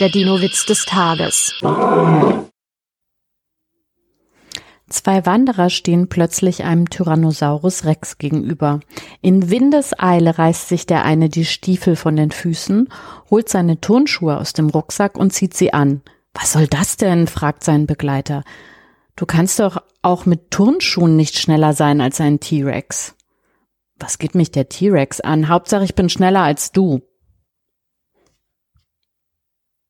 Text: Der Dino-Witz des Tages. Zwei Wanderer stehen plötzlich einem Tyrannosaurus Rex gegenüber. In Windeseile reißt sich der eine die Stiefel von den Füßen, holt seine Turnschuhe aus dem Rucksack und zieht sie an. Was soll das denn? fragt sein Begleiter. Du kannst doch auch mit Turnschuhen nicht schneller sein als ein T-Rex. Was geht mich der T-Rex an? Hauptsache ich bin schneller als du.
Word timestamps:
Der 0.00 0.08
Dino-Witz 0.08 0.66
des 0.66 0.86
Tages. 0.86 1.54
Zwei 4.88 5.24
Wanderer 5.24 5.70
stehen 5.70 6.08
plötzlich 6.08 6.64
einem 6.64 6.90
Tyrannosaurus 6.90 7.84
Rex 7.84 8.18
gegenüber. 8.18 8.80
In 9.20 9.50
Windeseile 9.50 10.36
reißt 10.36 10.68
sich 10.68 10.86
der 10.86 11.04
eine 11.04 11.28
die 11.28 11.44
Stiefel 11.44 11.94
von 11.94 12.16
den 12.16 12.32
Füßen, 12.32 12.88
holt 13.30 13.48
seine 13.48 13.80
Turnschuhe 13.80 14.36
aus 14.36 14.52
dem 14.52 14.68
Rucksack 14.68 15.16
und 15.16 15.32
zieht 15.32 15.54
sie 15.54 15.72
an. 15.72 16.02
Was 16.32 16.54
soll 16.54 16.66
das 16.66 16.96
denn? 16.96 17.28
fragt 17.28 17.62
sein 17.62 17.86
Begleiter. 17.86 18.42
Du 19.14 19.26
kannst 19.26 19.60
doch 19.60 19.80
auch 20.02 20.26
mit 20.26 20.50
Turnschuhen 20.50 21.14
nicht 21.14 21.38
schneller 21.38 21.72
sein 21.72 22.00
als 22.00 22.20
ein 22.20 22.40
T-Rex. 22.40 23.14
Was 24.00 24.18
geht 24.18 24.34
mich 24.34 24.50
der 24.50 24.68
T-Rex 24.68 25.20
an? 25.20 25.48
Hauptsache 25.48 25.84
ich 25.84 25.94
bin 25.94 26.08
schneller 26.08 26.42
als 26.42 26.72
du. 26.72 27.00